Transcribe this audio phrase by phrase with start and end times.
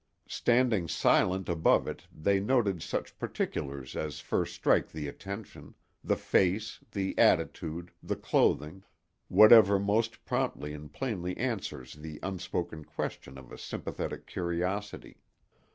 [0.27, 7.15] Standing silent above it they noted such particulars as first strike the attention—the face, the
[7.19, 8.81] attitude, the clothing;
[9.27, 15.17] whatever most promptly and plainly answers the unspoken question of a sympathetic curiosity.